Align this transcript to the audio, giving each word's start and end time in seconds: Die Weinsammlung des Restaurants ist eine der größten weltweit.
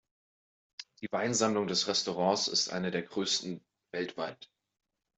Die 1.01 1.11
Weinsammlung 1.11 1.67
des 1.67 1.87
Restaurants 1.87 2.47
ist 2.47 2.69
eine 2.73 2.89
der 2.89 3.03
größten 3.03 3.63
weltweit. 3.91 4.49